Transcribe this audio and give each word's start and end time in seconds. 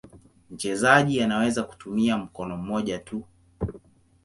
Mchezaji 0.51 1.21
anaweza 1.21 1.63
kutumia 1.63 2.17
mkono 2.17 2.57
mmoja 2.57 2.99
tu. 2.99 3.25